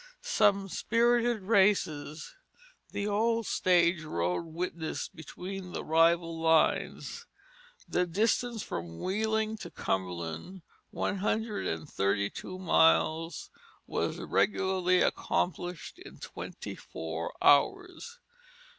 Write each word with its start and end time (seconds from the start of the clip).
Some 0.23 0.67
spirited 0.67 1.43
races 1.43 2.33
the 2.89 3.05
old 3.05 3.45
stage 3.45 4.01
road 4.01 4.45
witnessed 4.47 5.15
between 5.15 5.73
the 5.73 5.83
rival 5.85 6.41
lines. 6.41 7.27
The 7.87 8.07
distance 8.07 8.63
from 8.63 8.97
Wheeling 8.99 9.57
to 9.57 9.69
Cumberland, 9.69 10.63
one 10.89 11.17
hundred 11.17 11.67
and 11.67 11.87
thirty 11.87 12.31
two 12.31 12.57
miles, 12.57 13.51
was 13.85 14.17
regularly 14.17 15.03
accomplished 15.03 15.99
in 15.99 16.17
twenty 16.17 16.73
four 16.73 17.35
hours. 17.39 18.17